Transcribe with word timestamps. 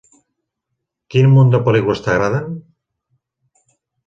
Quin 1.15 1.29
munt 1.33 1.51
de 1.57 1.59
pel·lícules 1.67 2.01
t'agraden? 2.07 2.49